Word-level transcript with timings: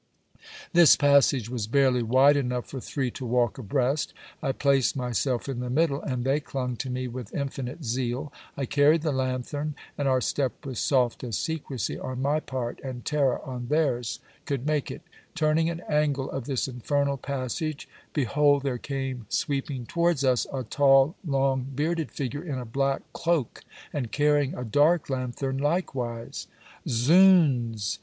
This 0.73 0.95
passage 0.95 1.47
was 1.47 1.67
barely 1.67 2.01
wide 2.01 2.35
enough 2.35 2.65
for 2.65 2.79
three 2.79 3.11
to 3.11 3.23
walk 3.23 3.59
abreast. 3.59 4.15
I 4.41 4.51
placed 4.51 4.95
myself 4.95 5.47
in 5.47 5.59
the 5.59 5.69
middle; 5.69 6.01
and 6.01 6.23
they 6.23 6.39
clung 6.39 6.75
to 6.77 6.89
me 6.89 7.07
with 7.07 7.35
infinite 7.35 7.85
zeal. 7.85 8.33
I 8.57 8.65
carried 8.65 9.03
the 9.03 9.11
lanthern; 9.11 9.75
and 9.99 10.07
our 10.07 10.19
step 10.19 10.65
was 10.65 10.79
soft 10.79 11.23
as 11.23 11.37
secresy 11.37 11.99
on 11.99 12.19
my 12.23 12.39
part 12.39 12.79
and 12.83 13.05
terror 13.05 13.45
on 13.45 13.67
their's 13.67 14.19
could 14.47 14.65
make 14.65 14.89
it. 14.89 15.03
Turning 15.35 15.69
an 15.69 15.81
angle 15.87 16.31
of 16.31 16.45
this 16.45 16.67
infernal 16.67 17.17
passage, 17.17 17.87
behold 18.11 18.63
there 18.63 18.79
came 18.79 19.27
sweeping 19.29 19.85
towards 19.85 20.23
us 20.23 20.47
a 20.51 20.63
tall 20.63 21.15
long 21.23 21.67
bearded 21.75 22.09
figure, 22.09 22.43
in 22.43 22.57
a 22.57 22.65
black 22.65 23.03
cloak, 23.13 23.63
and 23.93 24.11
carrying 24.11 24.55
a 24.55 24.65
dark 24.65 25.11
lanthern 25.11 25.59
likewise. 25.59 26.47
Zounds! 26.87 27.99